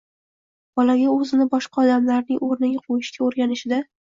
[0.79, 3.85] bolaga o‘zini boshqa odamlarning o‘rniga qo‘yishga o‘rganishida